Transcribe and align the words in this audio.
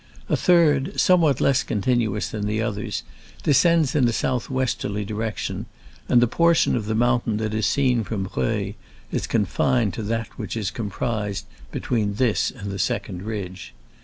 A 0.29 0.35
third, 0.35 0.99
somewhat 0.99 1.39
less 1.39 1.61
continuous 1.61 2.27
than 2.29 2.47
the 2.47 2.59
others, 2.59 3.03
descends 3.43 3.93
in 3.93 4.07
a 4.07 4.11
south 4.11 4.49
westerly 4.49 5.05
direction, 5.05 5.67
and 6.09 6.19
the 6.19 6.25
por 6.27 6.55
tion 6.55 6.75
of 6.75 6.85
the 6.87 6.95
mountain 6.95 7.37
that 7.37 7.53
is 7.53 7.67
seen 7.67 8.03
from 8.03 8.23
Breuil 8.23 8.73
is 9.11 9.27
confined 9.27 9.93
to 9.93 10.01
that 10.01 10.39
which 10.39 10.57
is 10.57 10.71
com 10.71 10.89
prised 10.89 11.45
between 11.71 12.15
this 12.15 12.49
and 12.49 12.71
the 12.71 12.79
second 12.79 13.21
ridge. 13.21 13.75